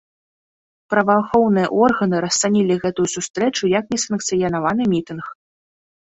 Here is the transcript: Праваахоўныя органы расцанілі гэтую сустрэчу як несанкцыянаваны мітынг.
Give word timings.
Праваахоўныя 0.91 1.67
органы 1.87 2.21
расцанілі 2.25 2.77
гэтую 2.85 3.05
сустрэчу 3.15 3.69
як 3.79 3.85
несанкцыянаваны 3.97 4.83
мітынг. 4.95 5.25